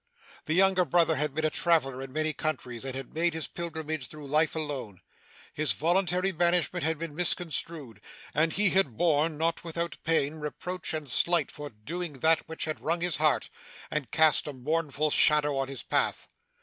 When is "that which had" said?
12.13-12.79